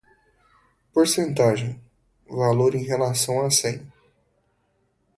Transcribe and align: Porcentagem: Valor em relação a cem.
Porcentagem: 0.93 1.79
Valor 2.27 2.73
em 2.73 2.81
relação 2.83 3.45
a 3.45 3.51
cem. 3.51 3.87